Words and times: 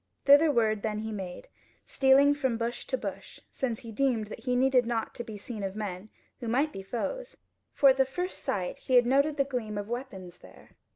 Thitherward 0.25 0.81
then 0.81 0.97
he 0.97 1.11
made, 1.11 1.47
stealing 1.85 2.33
from 2.33 2.57
bush 2.57 2.85
to 2.85 2.97
bush, 2.97 3.39
since 3.51 3.81
he 3.81 3.91
deemed 3.91 4.25
that 4.29 4.39
he 4.45 4.55
needed 4.55 4.87
not 4.87 5.15
be 5.27 5.37
seen 5.37 5.63
of 5.63 5.75
men 5.75 6.09
who 6.39 6.47
might 6.47 6.73
be 6.73 6.81
foes, 6.81 7.37
for 7.71 7.89
at 7.89 7.97
the 7.97 8.05
first 8.05 8.43
sight 8.43 8.79
he 8.79 8.95
had 8.95 9.05
noted 9.05 9.37
the 9.37 9.45
gleam 9.45 9.77
of 9.77 9.89
weapons 9.89 10.39
there. 10.39 10.71